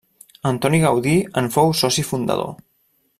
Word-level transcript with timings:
Antoni 0.51 0.79
Gaudí 0.85 1.13
en 1.43 1.51
fou 1.57 1.75
soci 1.83 2.09
fundador. 2.09 2.51